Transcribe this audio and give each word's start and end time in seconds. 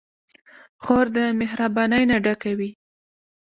خور 0.83 1.05
د 1.17 1.17
مهربانۍ 1.39 2.03
نه 2.11 2.17
ډکه 2.25 2.51
وي. 2.57 2.69